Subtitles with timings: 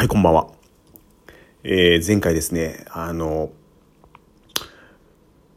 [0.00, 0.48] はい、こんばんは。
[1.62, 3.50] えー、前回ですね、あの、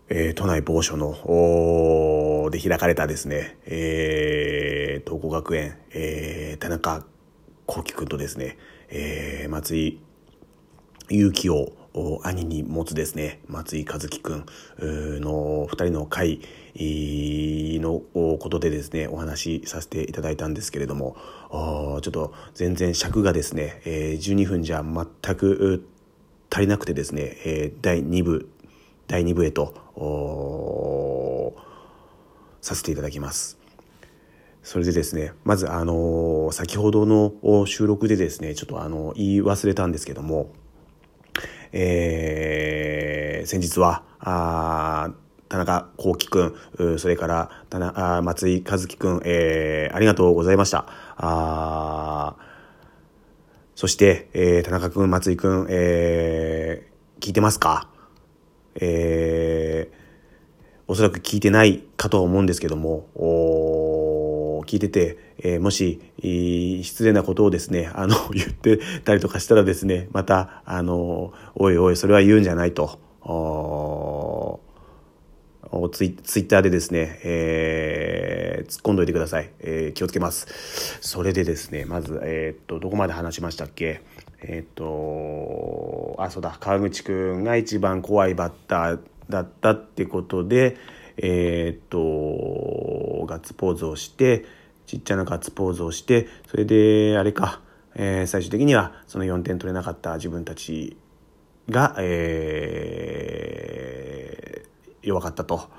[0.10, 7.06] えー、都内某所の、おで開かれたですね、えー、東光学園、えー、田中
[7.68, 8.58] 幸輝くんとですね、
[8.90, 10.02] えー、松井
[11.10, 11.72] 勇気を
[12.24, 14.46] 兄に持つですね、松井和樹くん。
[14.80, 16.42] の二人の会
[16.76, 18.02] の
[18.40, 21.16] ことでですね、お話しさせていただいたんですけれども、
[21.52, 25.86] ちょっと全然尺がですね、12分じゃ全く
[26.50, 28.50] 足りなくてですね、第2部、
[29.08, 29.74] 第2部へと
[32.62, 33.60] させていただきます。
[34.64, 37.34] それでですね、まずあの先ほどの
[37.68, 40.54] 収録でですね、ちょっとあの言い忘れたんですけども、
[41.74, 45.12] えー、先日は、あ
[45.50, 50.86] 田中幸輝くん、それから田中松井和樹くん、えー、ありがとうございました。
[51.18, 52.36] あ
[53.76, 57.90] そして、えー、田中くん、松井くん、えー、聞いてますか？
[58.76, 59.96] えー、
[60.88, 63.08] おそらく聞いてないかとは思うんですけども、
[64.74, 66.02] 聞いてて、えー、もし、
[66.84, 73.00] 失礼なことをですね、 あの、言ってたりとかしたらですね、また、あの、おいおい、それは言うんじゃないと、
[75.92, 79.52] ツイツイッターでですね、えー、突っ込んどいてください。
[79.60, 80.98] えー、気をつけます。
[81.02, 84.02] それでですね、まず、えー、っと、どこまで話しましたっけ？
[84.42, 90.78] えっと、あ、そうだ、川口くんが一番怖いバッターだったってことで、
[91.18, 94.46] えっと、ガッツポーズをして、
[94.86, 97.62] ちっちゃなガッツポーズをして、それで、あれか、
[97.96, 100.98] えー、最終的にはその4点取れなかった自分たち
[101.70, 105.70] が、えー、弱かったと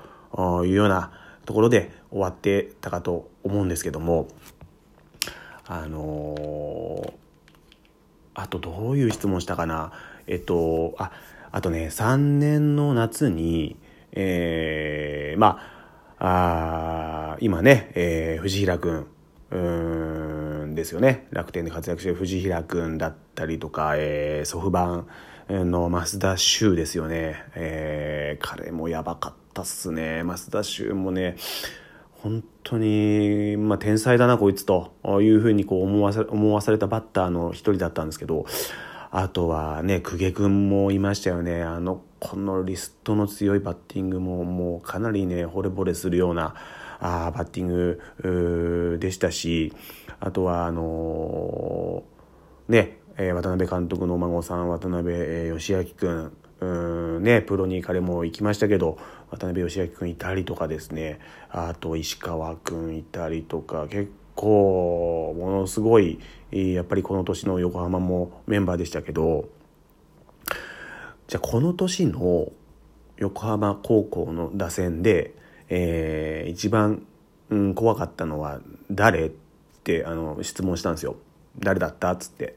[0.65, 1.11] いうような
[1.45, 4.27] ところで終わってたかと思うんですけども、
[5.67, 7.13] あのー、
[8.33, 9.91] あとどういう質問したかな。
[10.27, 11.11] えっと、あ、
[11.51, 13.77] あとね、3年の夏に、
[14.11, 15.75] えー、まあ、
[16.17, 16.94] あ
[17.39, 19.07] 今ね、えー、藤平くん、
[19.51, 19.57] う
[20.65, 21.27] んですよね。
[21.31, 25.05] 楽天で活躍してる藤平くんだったりとか、えー、ソフバ
[25.49, 27.43] ンの増田修ですよね。
[27.55, 30.23] えー、彼もやばかったっすね。
[30.23, 31.37] 増田修もね、
[32.21, 38.45] 本当に、まあ、天才だな、こいつというふうにこう思わさ思わされたバッターの一人だったんですけど、
[39.11, 41.61] あとはね、公家君もいましたよね。
[41.61, 46.55] あの、このリストの強いバッティングももうかなりね、惚れ惚れするような
[46.99, 49.73] あバッティングでしたし、
[50.19, 56.65] あとは、あのー、ね、えー、渡辺監督のお孫さん、渡辺、義明君、う
[57.19, 58.97] んね、プロに彼も行きましたけど
[59.29, 61.19] 渡辺義明君いたりとかですね
[61.49, 66.19] あと石川君いたりとか結構ものすごい
[66.51, 69.49] やっぱりこの年の横浜もメンバーでしたけど
[71.27, 72.51] じゃあこの年の
[73.17, 75.33] 横浜高校の打線で、
[75.69, 77.05] えー、一番、
[77.49, 78.61] うん、怖かったのは
[78.91, 79.31] 誰っ
[79.83, 81.15] てあの質問したんですよ。
[81.59, 82.55] 誰だったっつって。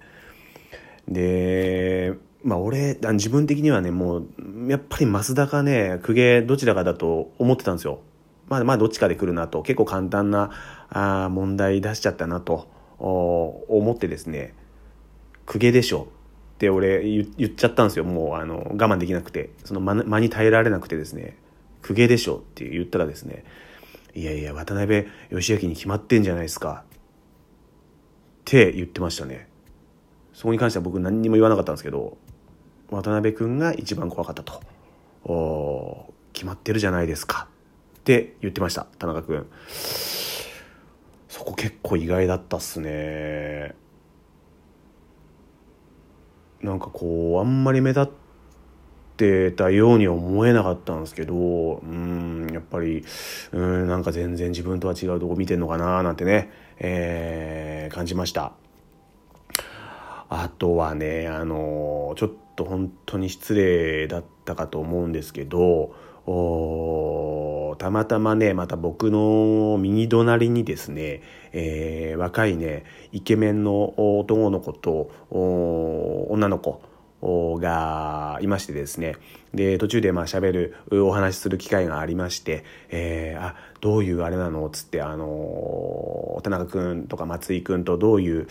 [1.09, 4.27] でまあ俺自分的にはねもう
[4.69, 8.01] やっぱり増田かね公家どちらかだと思ってたんですよ。
[8.49, 10.51] まあまあどっちかで来るなと結構簡単な
[10.89, 14.55] あ問題出しちゃったなと思ってですね
[15.47, 16.09] 公家でしょ
[16.55, 21.37] って俺言っちゃったんですよもうあの我慢できなくてその間に耐えられなくてですね
[21.89, 23.45] 公家でしょって言ったらですね
[24.15, 26.85] いやいや渡辺義明に決まってんじゃないですか。
[26.91, 29.49] って言ってましたね。
[30.33, 32.17] そこに関しては僕何にも言わなかったんですけど
[32.91, 34.63] 渡辺君が一番怖かったと。
[35.25, 37.49] お決まってるじゃないですか。
[37.99, 39.47] って言ってました田中君
[41.29, 43.75] そこ結構意外だったっすね。
[46.63, 48.28] なんかこうあんまり目立って
[49.19, 53.05] てたように思えなかったんですけどうんやっぱり
[53.53, 58.53] うんなんか全然自分とは違うとこ見てんのかななんてね、えー、感じました。
[60.31, 65.95] あとはねあのちょっと本当に失礼だったかと思うんですけど
[67.79, 71.23] たまたまねまた僕の右隣にですね、
[71.53, 76.83] えー、若いねイケメンの男の子と女の子
[77.21, 79.17] がいましてですね
[79.53, 84.67] で途中でまあ喋るお話しする機会がありまして、えー、あどういうあれなの？
[84.67, 88.47] っつってあの田中君とか松井君とどういう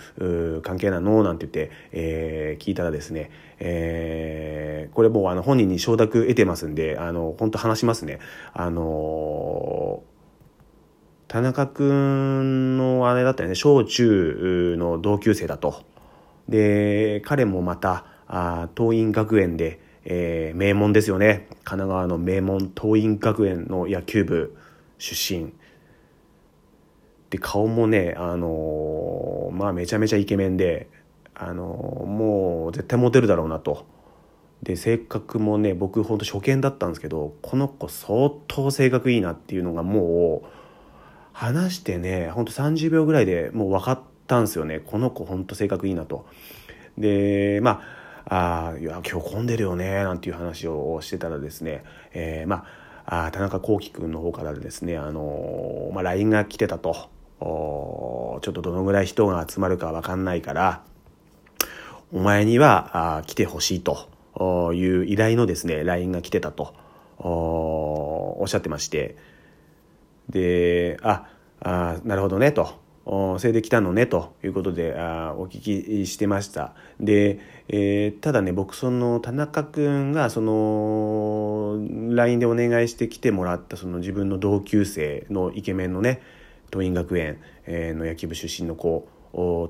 [0.64, 1.24] 関係なの？
[1.24, 8.20] なんて言って、えー、聞いたらですね、えー、これもうあの本人に承諾得てますんであの本当話しますね。
[8.54, 10.04] あの
[11.28, 15.84] 田中君のあれだったよね小中の同級生だと。
[16.50, 21.48] で彼もまたあ桐蔭学園で、えー、名門ですよね。
[21.64, 24.56] 神奈川の名門桐蔭学園の野球部
[24.98, 25.54] 出身。
[27.30, 30.90] で顔もねあのー、まあめちゃめちゃイケメンで
[31.36, 33.86] あのー、もう絶対モテるだろうなと。
[34.64, 40.48] で性格もね僕ほんと初見だったんですけどこの子相当性格いいなっていうのがもう
[41.32, 44.80] 話してねほんと30秒ぐらいでもう分かったんですよね。
[44.80, 46.26] この子ほんと性格いいなと。
[46.98, 47.82] でまあ
[48.30, 51.84] あいや今日混んでるよねなんていう話をしてたらですね、
[52.14, 52.66] えー、ま
[53.06, 57.10] ああ田中幸輝君の方からですね、あのー、まあ、LINE が来てたと。
[57.40, 60.82] ちょっとどのぐらい人が集まるか分かんないから
[62.12, 64.10] お前にはあ来てほしいと。
[64.74, 66.74] いう依頼のですね LINE が来てたと。
[67.20, 69.16] おっしゃってまして。
[70.30, 71.28] であ
[71.62, 72.87] あなるほどねと。
[73.08, 75.62] それで来たのねということであお聞
[76.02, 76.74] きしてました。
[77.00, 77.40] で、
[77.70, 81.80] えー、ただね僕その田中君がその
[82.14, 86.22] LINE でお願いして来てもらったその自分の同級生のイケメンのね
[86.70, 87.40] 桐蔭学園
[87.98, 89.08] の野球部出身の子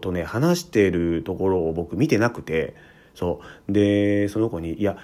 [0.01, 2.74] とね話しているところを僕見てなくて
[3.13, 3.72] そう。
[3.72, 4.98] でその子に「いや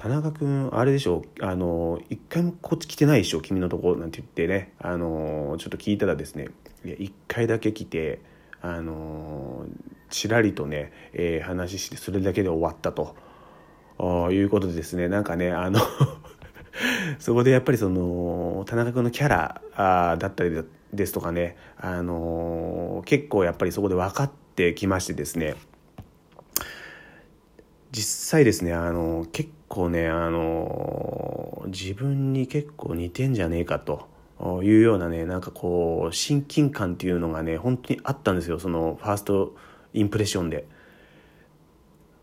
[0.00, 1.22] 田中君あれでしょ？
[1.42, 3.42] あの一回もこっち来てないでしょ？
[3.42, 4.72] 君のとこ」なんて言ってね。
[4.78, 6.48] あのちょっと聞いたらですね。
[6.86, 8.22] いや一回だけ来て
[8.62, 9.66] あの
[10.08, 13.14] ちらりとね、えー、話してそれだけで終わったと。
[14.32, 15.08] いうことでですね。
[15.08, 15.78] なんかねあの
[17.20, 20.64] そこでやっぱりその田中君のキャラあだったり
[20.94, 25.56] ですとかね、あの結構やっぱりそこで分かってきましてですね。
[27.92, 34.08] 実際ですね、あの結構ね、あの自分に結構似てんじゃねえかと
[34.62, 39.54] いうようなねなんかこう親近感っていうのがね本当にあったんですよそのファースト
[39.92, 40.66] インプレッションで。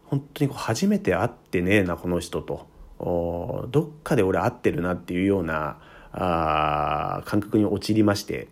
[0.05, 2.67] 本当にこう初めて会ってねえなこの人と。
[2.99, 5.79] どっかで俺会ってるなっていうような
[6.13, 8.47] あ感覚に陥りまして。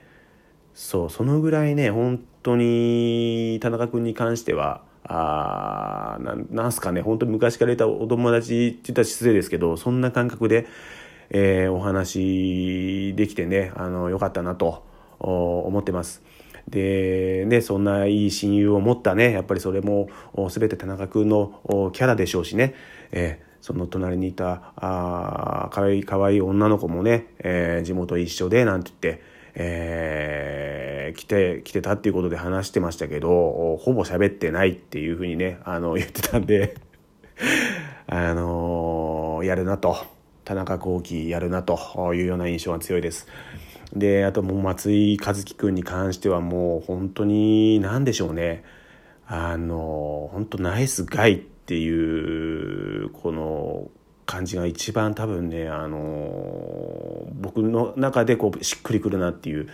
[0.74, 6.18] そうそのぐらいね本当に田中君に関してはあ
[6.50, 10.68] なんすかね本当に昔からいたお友達って言ったら失礼ですけどそんな感覚で、
[11.30, 14.84] えー、お話できてねあのよかったなと
[15.19, 16.24] 思ってます。
[16.68, 20.10] でねそんないい親友を持ったねやっぱりそれも
[20.50, 21.62] 全て田中君の
[21.94, 22.74] キャラでしょうしね、
[23.12, 29.24] えー、その隣にいたあかわいいかわいい女の子もね、えー、地元一緒でなんて言って、
[29.56, 36.75] えー、来て来てたっていうことで話してましたけどほぼ喋ってないっていうふうにねあの 言ってたんで
[38.07, 39.96] あのやるなと。
[40.46, 43.28] 田中幸喜やるなというような印象が強いです。
[43.96, 48.63] であともう松井一樹君に関してはもう本当に何でしょうね
[49.25, 53.90] あの本当ナイスガイっていうこの
[54.25, 59.69] 感じが一番多分ねあの僕の中でこうしっくりくるなっていう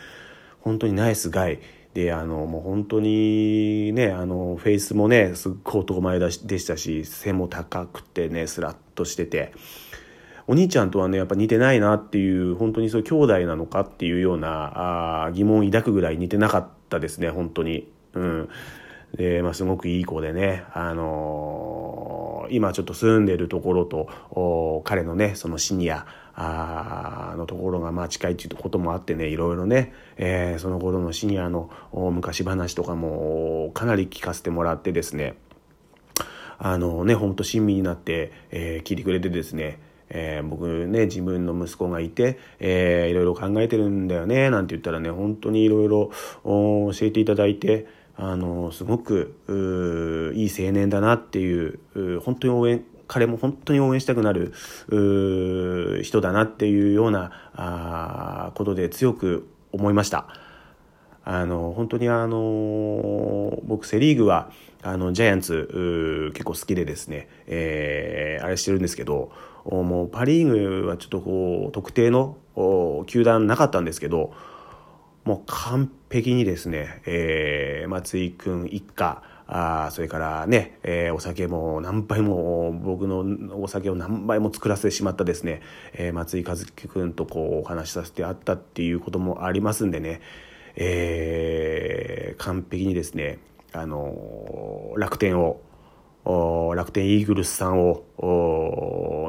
[0.61, 1.59] 本当にナイスガイ
[1.93, 9.53] であのもう本当にねあのフェイスもねすっごい男前でしたし背も高くてねスラッとしてて。
[10.47, 17.87] お兄ちゃんとはねやっぱ似てないなっていう本当にそういう兄弟なのかっていうようなあ疑問を抱くぐらい似てなかったですね本当に。
[18.13, 18.49] うん
[19.15, 35.35] で、まあ、すごくいい子でね、あのー、今ちょっと住んでるところと彼のねそのシニアあのところがまあ近いっていうこともあってねいろいろね、えー、その頃のシニアの昔話とかもかなり聞かせてもらってですね
[36.57, 39.79] あのねほんと親身になって、えー、聞いてくれてですね
[40.13, 46.11] えー、僕ね自分の息子がいて、えー、いろいろ考えてるんだよねなんて言ったらね本当にいろいろ
[46.43, 49.35] 教えていただいてあのすごく
[50.35, 51.79] いい青年だなっていう
[52.21, 54.53] 本当に応援彼も本当に応援したくなる
[56.03, 60.27] 人だなっていうようなことで強く思いました。
[61.23, 64.51] あの本当にあの僕セ・リーグは
[64.81, 69.31] あのジャイアンツ結構好きでですね、えー、あれしてるんですけど
[69.65, 72.37] もうパ・リーグはちょっとこう特定の
[73.05, 74.33] 球団なかったんですけど
[75.23, 79.21] もう完璧にですね、えー、松井君一家
[79.53, 85.61] あそれからね、えー、お酒も何杯も僕のお酒を何杯も作らせてしまったですね、
[85.93, 90.21] えー、松井一樹君とこうお話しさせてあったっていうこともありますんでね、
[90.77, 93.39] えー、完璧にですね、
[93.73, 95.61] あの楽天を
[96.75, 98.03] 楽天イーグルスさんを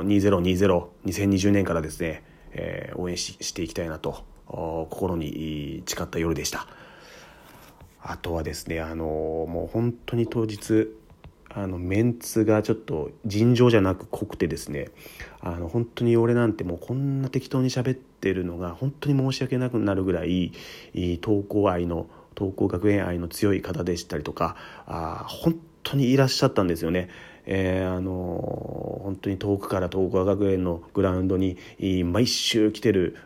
[0.04, 2.22] 2020、2020年からですね、
[2.52, 6.66] えー、応援ししていきたいなと心に誓った夜でした。
[8.02, 10.88] あとはですね、あのもう本当に当日
[11.54, 14.88] あのメンツがちょっと尋常じゃなく濃くてですね
[15.40, 20.52] あの本当に俺なんてもうこんな適当に喋ってるのが本当に申し訳なくなるぐらい
[21.20, 24.56] 投稿愛の投稿学園愛の強い方でしたりとか
[24.86, 27.10] あ本当にいらっしゃったんですよね。
[27.44, 31.56] えー、あの本当に遠くから東光学園のグラウンドに
[32.04, 33.16] 毎週来てる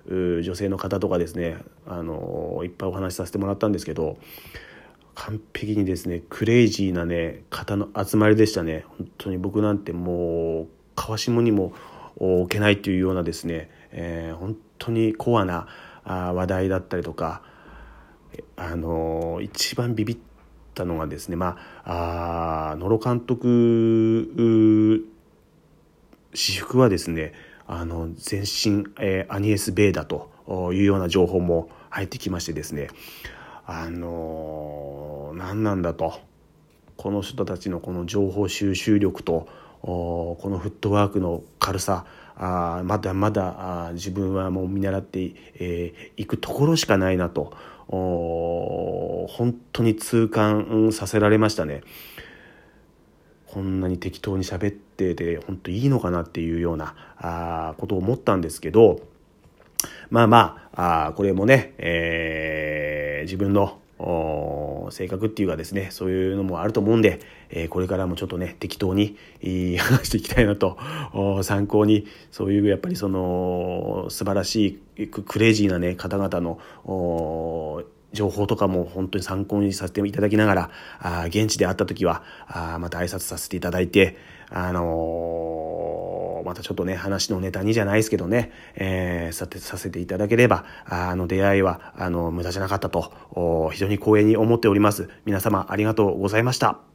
[0.43, 4.19] 女性の方とかですね、あのいっぱいお話しさせてもらったんですけど
[5.15, 8.85] 完璧にですねクレイジーなね方の集まりでしたね。
[8.99, 11.73] 本当に僕なんてもう川下にも
[12.17, 15.69] 置けないというようなですね、えー、本当にコアな
[16.05, 17.43] 話題だったりとか
[18.57, 20.36] あの一番ビビった
[20.77, 25.09] たのがですねまああ野呂監督
[26.35, 27.33] 私服はですね
[27.67, 30.31] あの全身、えー、アニエス・ベイだと
[30.73, 32.89] いうような情報も入ってきましてですね
[33.65, 36.21] あのー、何なんだと
[36.97, 39.49] この人たちのこの情報収集力と
[39.83, 42.05] このフットワークの軽さ
[42.37, 47.53] あまだまだあ自分はもう見習ってい、えー、くところしかないなと
[47.89, 51.83] 本当に痛感させられましたね。
[53.47, 59.01] こんなに適当に喋ってて本当いいのかなっていうようなあことを思ったんですけど
[60.11, 63.79] まあまああこれもね、えー、自分の
[64.91, 69.17] 性格っていうかですねそういうのもあると思うんで、え、これからもちょっとね適当に
[69.79, 70.79] 話していきたいなと
[71.43, 76.59] 参考にそういうやっぱりその素晴らしいクレイジーなね方々の
[78.13, 84.17] 情報とかも本当に参考にさせていただきながらあ現地で会った時はあまた挨拶させていただいて
[84.51, 85.56] あのー、
[86.47, 93.13] またちょっとね、話のネタにじゃないですけどね、えー、さて、させていただければ、あの、出会いは、あの、無駄じゃなかったと、
[93.73, 95.11] 非常に光栄に思っております。
[95.25, 96.86] 皆様、ありがとうございました。